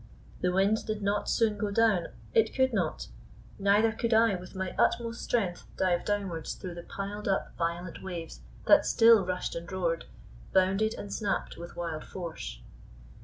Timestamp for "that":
8.65-8.83